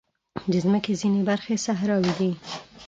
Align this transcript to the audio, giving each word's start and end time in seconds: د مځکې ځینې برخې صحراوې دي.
د 0.51 0.53
مځکې 0.71 0.93
ځینې 1.01 1.21
برخې 1.29 1.55
صحراوې 1.65 2.13
دي. 2.19 2.31